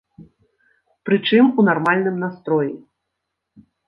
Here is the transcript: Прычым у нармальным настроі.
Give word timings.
Прычым 1.09 1.45
у 1.63 1.65
нармальным 1.67 2.15
настроі. 2.23 2.73